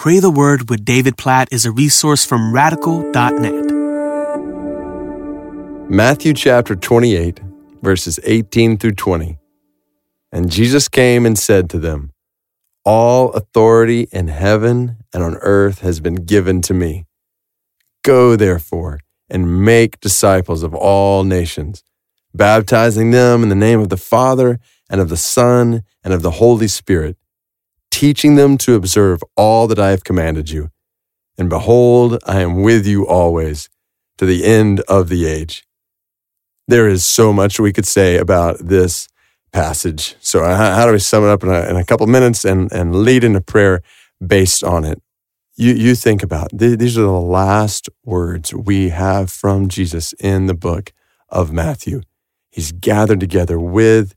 Pray 0.00 0.18
the 0.18 0.30
Word 0.30 0.70
with 0.70 0.82
David 0.82 1.18
Platt 1.18 1.48
is 1.52 1.66
a 1.66 1.70
resource 1.70 2.24
from 2.24 2.54
radical.net. 2.54 3.70
Matthew 5.90 6.32
chapter 6.32 6.74
28, 6.74 7.42
verses 7.82 8.18
18 8.24 8.78
through 8.78 8.94
20. 8.94 9.36
And 10.32 10.50
Jesus 10.50 10.88
came 10.88 11.26
and 11.26 11.38
said 11.38 11.68
to 11.68 11.78
them, 11.78 12.12
All 12.82 13.30
authority 13.32 14.08
in 14.10 14.28
heaven 14.28 14.96
and 15.12 15.22
on 15.22 15.36
earth 15.42 15.80
has 15.80 16.00
been 16.00 16.24
given 16.24 16.62
to 16.62 16.72
me. 16.72 17.04
Go, 18.02 18.36
therefore, 18.36 19.00
and 19.28 19.62
make 19.66 20.00
disciples 20.00 20.62
of 20.62 20.74
all 20.74 21.24
nations, 21.24 21.84
baptizing 22.32 23.10
them 23.10 23.42
in 23.42 23.50
the 23.50 23.54
name 23.54 23.80
of 23.80 23.90
the 23.90 23.98
Father 23.98 24.60
and 24.88 24.98
of 24.98 25.10
the 25.10 25.18
Son 25.18 25.82
and 26.02 26.14
of 26.14 26.22
the 26.22 26.30
Holy 26.30 26.68
Spirit 26.68 27.18
teaching 27.90 28.36
them 28.36 28.56
to 28.58 28.74
observe 28.74 29.22
all 29.36 29.66
that 29.66 29.78
I 29.78 29.90
have 29.90 30.04
commanded 30.04 30.50
you. 30.50 30.70
And 31.36 31.48
behold, 31.48 32.18
I 32.26 32.40
am 32.40 32.62
with 32.62 32.86
you 32.86 33.06
always 33.06 33.68
to 34.18 34.26
the 34.26 34.44
end 34.44 34.80
of 34.80 35.08
the 35.08 35.26
age. 35.26 35.64
There 36.68 36.88
is 36.88 37.04
so 37.04 37.32
much 37.32 37.58
we 37.58 37.72
could 37.72 37.86
say 37.86 38.16
about 38.16 38.58
this 38.58 39.08
passage. 39.52 40.16
So, 40.20 40.44
uh, 40.44 40.74
how 40.74 40.86
do 40.86 40.92
we 40.92 40.98
sum 40.98 41.24
it 41.24 41.30
up 41.30 41.42
in 41.42 41.48
a, 41.48 41.68
in 41.68 41.76
a 41.76 41.84
couple 41.84 42.06
minutes 42.06 42.44
and, 42.44 42.70
and 42.72 43.04
lead 43.04 43.24
into 43.24 43.40
prayer 43.40 43.80
based 44.24 44.62
on 44.62 44.84
it? 44.84 45.02
You, 45.56 45.72
you 45.72 45.94
think 45.94 46.22
about 46.22 46.50
these 46.52 46.96
are 46.96 47.02
the 47.02 47.10
last 47.10 47.88
words 48.04 48.54
we 48.54 48.90
have 48.90 49.30
from 49.30 49.68
Jesus 49.68 50.12
in 50.14 50.46
the 50.46 50.54
book 50.54 50.92
of 51.28 51.52
Matthew. 51.52 52.02
He's 52.50 52.72
gathered 52.72 53.20
together 53.20 53.58
with 53.58 54.14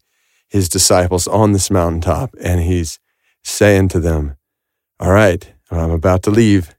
his 0.48 0.70
disciples 0.70 1.27
on 1.27 1.52
this 1.52 1.71
mountaintop 1.71 2.35
and 2.41 2.62
he's 2.62 2.99
saying 3.44 3.90
to 3.90 4.00
them, 4.00 4.38
All 5.00 5.12
right, 5.12 5.54
I'm 5.72 5.92
about 5.92 6.24
to 6.24 6.32
leave. 6.32 6.76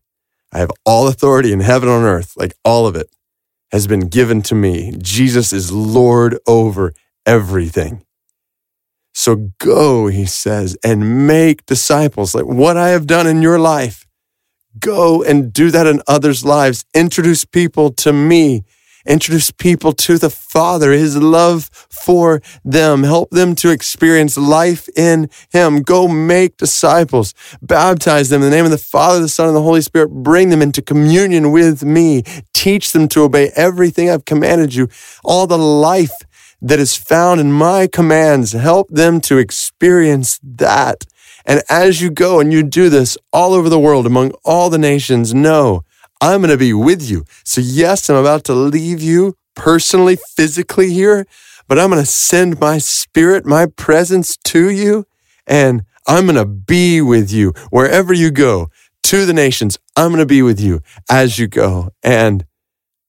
I 0.52 0.58
have 0.58 0.70
all 0.86 1.08
authority 1.08 1.52
in 1.52 1.60
heaven 1.60 1.88
and 1.88 1.98
on 1.98 2.04
earth, 2.04 2.36
like 2.36 2.54
all 2.64 2.86
of 2.86 2.94
it 2.96 3.08
has 3.72 3.86
been 3.88 4.08
given 4.08 4.40
to 4.42 4.54
me. 4.54 4.94
Jesus 4.98 5.52
is 5.52 5.72
Lord 5.72 6.38
over 6.46 6.92
everything. 7.26 8.04
So 9.12 9.50
go, 9.58 10.06
he 10.06 10.26
says, 10.26 10.76
and 10.84 11.26
make 11.26 11.66
disciples, 11.66 12.34
like 12.34 12.46
what 12.46 12.76
I 12.76 12.90
have 12.90 13.06
done 13.06 13.26
in 13.26 13.42
your 13.42 13.58
life. 13.58 14.06
Go 14.78 15.22
and 15.22 15.52
do 15.52 15.70
that 15.70 15.86
in 15.86 16.02
others' 16.06 16.44
lives. 16.44 16.84
Introduce 16.94 17.44
people 17.44 17.92
to 17.92 18.12
me 18.12 18.64
Introduce 19.06 19.50
people 19.50 19.92
to 19.92 20.16
the 20.18 20.30
Father, 20.30 20.92
His 20.92 21.16
love 21.16 21.70
for 21.90 22.40
them. 22.64 23.02
Help 23.02 23.30
them 23.30 23.54
to 23.56 23.70
experience 23.70 24.36
life 24.38 24.88
in 24.96 25.28
Him. 25.52 25.82
Go 25.82 26.08
make 26.08 26.56
disciples. 26.56 27.34
Baptize 27.60 28.30
them 28.30 28.42
in 28.42 28.50
the 28.50 28.56
name 28.56 28.64
of 28.64 28.70
the 28.70 28.78
Father, 28.78 29.20
the 29.20 29.28
Son, 29.28 29.48
and 29.48 29.56
the 29.56 29.62
Holy 29.62 29.82
Spirit. 29.82 30.10
Bring 30.10 30.48
them 30.48 30.62
into 30.62 30.80
communion 30.80 31.52
with 31.52 31.84
me. 31.84 32.22
Teach 32.52 32.92
them 32.92 33.08
to 33.08 33.22
obey 33.22 33.50
everything 33.54 34.08
I've 34.08 34.24
commanded 34.24 34.74
you. 34.74 34.88
All 35.22 35.46
the 35.46 35.58
life 35.58 36.12
that 36.62 36.78
is 36.78 36.96
found 36.96 37.40
in 37.40 37.52
my 37.52 37.86
commands. 37.86 38.52
Help 38.52 38.88
them 38.88 39.20
to 39.22 39.36
experience 39.36 40.40
that. 40.42 41.04
And 41.44 41.62
as 41.68 42.00
you 42.00 42.10
go 42.10 42.40
and 42.40 42.52
you 42.52 42.62
do 42.62 42.88
this 42.88 43.18
all 43.32 43.52
over 43.52 43.68
the 43.68 43.78
world 43.78 44.06
among 44.06 44.32
all 44.44 44.70
the 44.70 44.78
nations, 44.78 45.34
know 45.34 45.84
I'm 46.24 46.40
going 46.40 46.50
to 46.50 46.56
be 46.56 46.72
with 46.72 47.02
you. 47.02 47.26
So, 47.44 47.60
yes, 47.60 48.08
I'm 48.08 48.16
about 48.16 48.44
to 48.44 48.54
leave 48.54 49.02
you 49.02 49.36
personally, 49.54 50.16
physically 50.16 50.90
here, 50.90 51.26
but 51.68 51.78
I'm 51.78 51.90
going 51.90 52.00
to 52.00 52.10
send 52.10 52.58
my 52.58 52.78
spirit, 52.78 53.44
my 53.44 53.66
presence 53.66 54.38
to 54.44 54.70
you, 54.70 55.04
and 55.46 55.84
I'm 56.06 56.24
going 56.24 56.36
to 56.36 56.46
be 56.46 57.02
with 57.02 57.30
you 57.30 57.52
wherever 57.68 58.14
you 58.14 58.30
go 58.30 58.70
to 59.02 59.26
the 59.26 59.34
nations. 59.34 59.78
I'm 59.96 60.08
going 60.12 60.20
to 60.20 60.26
be 60.26 60.40
with 60.40 60.58
you 60.58 60.80
as 61.10 61.38
you 61.38 61.46
go, 61.46 61.90
and 62.02 62.46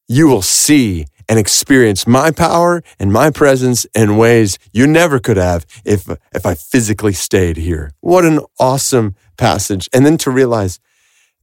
you 0.10 0.28
will 0.28 0.42
see 0.42 1.06
and 1.30 1.40
experience 1.40 2.06
my 2.06 2.32
power 2.32 2.84
and 3.00 3.14
my 3.14 3.32
presence 3.32 3.86
in 3.96 4.18
ways 4.18 4.60
you 4.74 4.88
never 4.88 5.20
could 5.20 5.38
have 5.38 5.66
if, 5.86 6.10
if 6.34 6.46
I 6.46 6.54
physically 6.54 7.14
stayed 7.14 7.56
here. 7.56 7.94
What 8.02 8.26
an 8.26 8.42
awesome 8.60 9.16
passage. 9.38 9.88
And 9.94 10.06
then 10.06 10.18
to 10.18 10.32
realize 10.32 10.82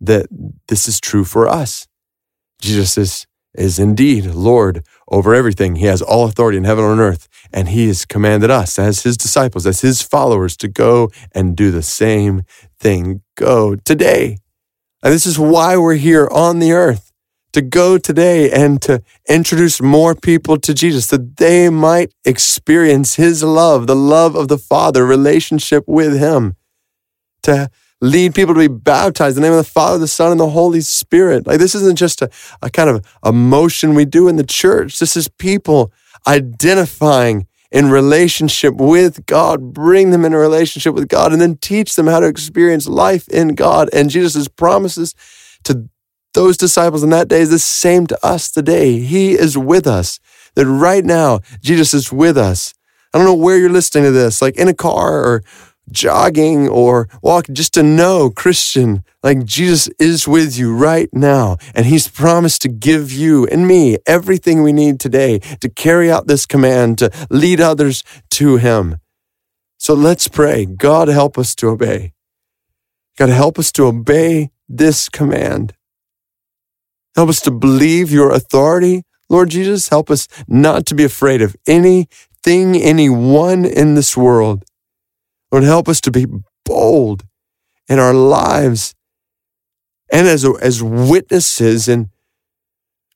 that 0.03 0.27
this 0.69 0.89
is 0.89 1.01
true 1.01 1.25
for 1.25 1.49
us. 1.49 1.87
Jesus 2.61 2.99
is, 2.99 3.27
is 3.55 3.79
indeed 3.79 4.27
Lord 4.27 4.85
over 5.09 5.35
everything. 5.35 5.77
He 5.77 5.87
has 5.87 6.03
all 6.03 6.27
authority 6.27 6.59
in 6.59 6.65
heaven 6.65 6.85
and 6.85 6.95
on 6.95 7.01
earth, 7.01 7.29
and 7.53 7.69
He 7.69 7.87
has 7.89 8.05
commanded 8.05 8.51
us 8.51 8.79
as 8.79 9.03
His 9.03 9.17
disciples, 9.17 9.67
as 9.67 9.81
His 9.81 10.03
followers, 10.03 10.57
to 10.59 10.69
go 10.69 11.11
and 11.33 11.57
do 11.57 11.71
the 11.71 11.83
same 11.83 12.43
thing. 12.79 13.23
Go 13.37 13.77
today. 13.77 14.39
And 15.03 15.13
this 15.13 15.27
is 15.27 15.39
why 15.39 15.77
we're 15.77 15.95
here 15.95 16.29
on 16.31 16.59
the 16.59 16.73
earth 16.73 17.13
to 17.53 17.61
go 17.61 17.99
today 17.99 18.51
and 18.51 18.81
to 18.81 19.03
introduce 19.29 19.81
more 19.83 20.15
people 20.15 20.59
to 20.59 20.73
Jesus, 20.73 21.09
that 21.09 21.37
they 21.37 21.69
might 21.69 22.13
experience 22.25 23.17
His 23.17 23.43
love, 23.43 23.87
the 23.87 23.97
love 23.97 24.35
of 24.35 24.49
the 24.49 24.59
Father, 24.59 25.05
relationship 25.05 25.85
with 25.87 26.19
Him, 26.19 26.57
to 27.43 27.71
lead 28.03 28.35
people 28.35 28.53
to 28.53 28.61
be 28.61 28.69
baptized 28.69 29.37
in 29.37 29.43
the 29.43 29.49
name 29.49 29.57
of 29.57 29.65
the 29.65 29.71
Father, 29.71 29.97
the 29.97 30.09
Son, 30.09 30.33
and 30.33 30.41
the 30.41 30.51
Holy 30.51 30.81
Spirit. 30.81 31.47
Like 31.47 31.59
this 31.59 31.75
isn't 31.75 31.97
just 31.97 32.21
a, 32.21 32.29
a 32.61 32.69
kind 32.69 32.91
of 32.91 33.07
a 33.23 33.33
motion 33.33 33.95
we 33.95 34.05
do 34.05 34.29
in 34.29 34.37
the 34.37 34.45
church. 34.45 34.99
This 34.99 35.17
is 35.17 35.29
people 35.29 35.93
identifying 36.27 37.47
in 37.71 37.91
relationship 37.91 38.75
with 38.75 39.25
God, 39.25 39.73
bring 39.73 40.11
them 40.11 40.25
in 40.25 40.35
a 40.35 40.39
relationship 40.39 40.95
with 40.95 41.09
God, 41.09 41.33
and 41.33 41.41
then 41.41 41.57
teach 41.57 41.95
them 41.95 42.09
how 42.09 42.21
to 42.21 42.27
experience 42.27 42.87
life 42.87 43.29
in 43.29 43.55
God. 43.55 43.89
And 43.93 44.11
Jesus' 44.11 44.49
promises 44.49 45.15
to 45.65 45.89
those 46.35 46.57
disciples 46.57 47.03
in 47.03 47.11
that 47.11 47.29
day 47.29 47.41
is 47.41 47.51
the 47.51 47.59
same 47.59 48.07
to 48.09 48.27
us 48.27 48.51
today. 48.51 48.99
He 48.99 49.33
is 49.33 49.57
with 49.57 49.87
us. 49.87 50.19
That 50.55 50.67
right 50.67 51.05
now, 51.05 51.41
Jesus 51.63 51.95
is 51.95 52.13
with 52.13 52.37
us. 52.37 52.75
I 53.15 53.19
don't 53.19 53.27
know 53.27 53.35
where 53.35 53.57
you're 53.57 53.71
listening 53.71 54.05
to 54.05 54.11
this, 54.11 54.43
like 54.43 54.57
in 54.57 54.69
a 54.69 54.75
car 54.75 55.23
or 55.25 55.45
jogging 55.91 56.69
or 56.69 57.09
walk 57.23 57.47
just 57.53 57.75
to 57.75 57.83
know, 57.83 58.31
Christian, 58.31 59.05
like 59.23 59.45
Jesus 59.45 59.89
is 59.99 60.29
with 60.29 60.57
you 60.57 60.75
right 60.75 61.09
now. 61.13 61.59
And 61.75 61.87
he's 61.87 62.09
promised 62.09 62.63
to 62.63 62.69
give 62.69 63.13
you 63.13 63.47
and 63.47 63.67
me 63.67 63.99
everything 64.07 64.63
we 64.63 64.73
need 64.73 65.01
today 65.01 65.39
to 65.61 65.69
carry 65.69 66.11
out 66.11 66.27
this 66.27 66.47
command, 66.47 66.99
to 66.99 67.11
lead 67.31 67.61
others 67.61 68.05
to 68.33 68.57
him. 68.57 68.99
So 69.79 69.95
let's 69.95 70.29
pray. 70.29 70.65
God, 70.65 71.09
help 71.09 71.37
us 71.37 71.55
to 71.57 71.69
obey. 71.69 72.13
God, 73.19 73.29
help 73.29 73.59
us 73.59 73.73
to 73.73 73.85
obey 73.87 74.51
this 74.69 75.09
command. 75.09 75.75
Help 77.15 77.29
us 77.29 77.41
to 77.43 77.51
believe 77.51 78.11
your 78.11 78.31
authority. 78.31 79.03
Lord 79.29 79.51
Jesus, 79.51 79.89
help 79.89 80.11
us 80.11 80.29
not 80.49 80.87
to 80.87 80.95
be 80.95 81.05
afraid 81.05 81.43
of 81.43 81.57
anything, 81.67 82.77
anyone 82.77 83.65
in 83.65 83.95
this 83.95 84.17
world. 84.17 84.65
Lord, 85.53 85.65
help 85.65 85.87
us 85.87 86.01
to 86.01 86.11
be 86.11 86.27
bold 86.65 87.25
in 87.87 87.99
our 87.99 88.15
lives 88.15 88.95
and 90.11 90.27
as, 90.27 90.47
as 90.63 90.83
witnesses 90.83 91.89
in 91.89 92.11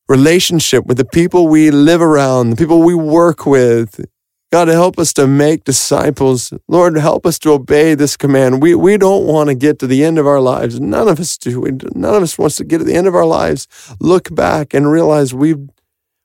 relationship 0.06 0.84
with 0.84 0.98
the 0.98 1.04
people 1.04 1.48
we 1.48 1.70
live 1.70 2.02
around, 2.02 2.50
the 2.50 2.56
people 2.56 2.82
we 2.82 2.94
work 2.94 3.46
with. 3.46 4.04
God, 4.52 4.68
help 4.68 4.98
us 4.98 5.12
to 5.14 5.26
make 5.26 5.64
disciples. 5.64 6.52
Lord, 6.68 6.96
help 6.96 7.26
us 7.26 7.38
to 7.40 7.52
obey 7.52 7.94
this 7.94 8.16
command. 8.16 8.62
We, 8.62 8.74
we 8.74 8.96
don't 8.96 9.26
want 9.26 9.48
to 9.48 9.54
get 9.54 9.78
to 9.80 9.86
the 9.86 10.04
end 10.04 10.18
of 10.18 10.26
our 10.26 10.40
lives. 10.40 10.78
None 10.78 11.08
of 11.08 11.18
us 11.18 11.36
do. 11.36 11.62
None 11.94 12.14
of 12.14 12.22
us 12.22 12.38
wants 12.38 12.56
to 12.56 12.64
get 12.64 12.78
to 12.78 12.84
the 12.84 12.94
end 12.94 13.06
of 13.06 13.14
our 13.14 13.24
lives, 13.24 13.66
look 13.98 14.32
back 14.34 14.72
and 14.72 14.90
realize 14.90 15.34
we've, 15.34 15.68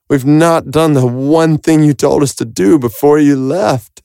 we've 0.08 0.26
not 0.26 0.70
done 0.70 0.92
the 0.92 1.06
one 1.06 1.58
thing 1.58 1.82
you 1.82 1.94
told 1.94 2.22
us 2.22 2.34
to 2.36 2.44
do 2.44 2.78
before 2.78 3.18
you 3.18 3.34
left. 3.34 4.02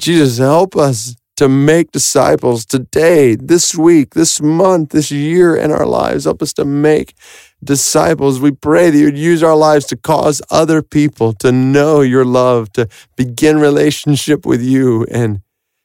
Jesus, 0.00 0.38
help 0.38 0.76
us 0.76 1.14
to 1.36 1.46
make 1.46 1.92
disciples 1.92 2.64
today, 2.64 3.34
this 3.34 3.74
week, 3.74 4.14
this 4.14 4.40
month, 4.40 4.90
this 4.90 5.10
year 5.10 5.54
in 5.54 5.70
our 5.70 5.84
lives. 5.84 6.24
Help 6.24 6.40
us 6.40 6.54
to 6.54 6.64
make 6.64 7.14
disciples. 7.62 8.40
We 8.40 8.50
pray 8.50 8.88
that 8.88 8.98
you'd 8.98 9.18
use 9.18 9.42
our 9.42 9.54
lives 9.54 9.84
to 9.86 9.96
cause 9.96 10.40
other 10.50 10.80
people 10.80 11.34
to 11.34 11.52
know 11.52 12.00
your 12.00 12.24
love, 12.24 12.72
to 12.72 12.88
begin 13.14 13.58
relationship 13.58 14.46
with 14.46 14.62
you. 14.62 15.04
And 15.10 15.42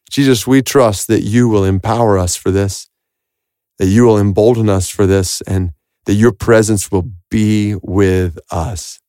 Jesus, 0.10 0.48
we 0.48 0.62
trust 0.62 1.08
that 1.08 1.24
you 1.24 1.50
will 1.50 1.66
empower 1.66 2.18
us 2.18 2.38
for 2.38 2.52
this, 2.52 2.90
that 3.80 3.88
you 3.88 4.06
will 4.06 4.18
embolden 4.18 4.70
us 4.70 4.90
for 4.90 5.06
this, 5.06 5.42
and 5.42 5.74
that 6.06 6.14
your 6.14 6.32
presence 6.32 6.90
will 6.90 7.12
be 7.30 7.76
with 7.82 8.40
us 8.50 9.02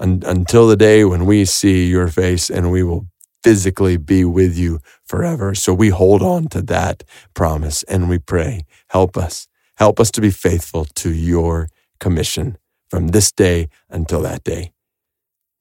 until 0.00 0.66
the 0.66 0.76
day 0.76 1.04
when 1.04 1.24
we 1.24 1.44
see 1.44 1.86
your 1.86 2.08
face 2.08 2.50
and 2.50 2.72
we 2.72 2.82
will 2.82 3.06
physically 3.42 3.96
be 3.96 4.24
with 4.24 4.56
you 4.56 4.80
forever. 5.04 5.54
So 5.54 5.74
we 5.74 5.90
hold 5.90 6.22
on 6.22 6.48
to 6.48 6.62
that 6.62 7.02
promise 7.34 7.82
and 7.84 8.08
we 8.08 8.18
pray, 8.18 8.64
help 8.88 9.16
us. 9.16 9.48
Help 9.76 9.98
us 9.98 10.10
to 10.12 10.20
be 10.20 10.30
faithful 10.30 10.84
to 10.84 11.12
your 11.12 11.68
commission 11.98 12.58
from 12.88 13.08
this 13.08 13.32
day 13.32 13.68
until 13.88 14.22
that 14.22 14.44
day. 14.44 14.72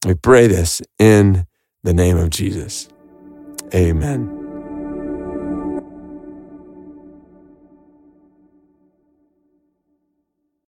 We 0.06 0.16
pray 0.16 0.48
this 0.48 0.82
in 1.00 1.46
the 1.84 1.94
name 1.94 2.18
of 2.18 2.30
Jesus. 2.30 2.90
Amen. 3.74 4.41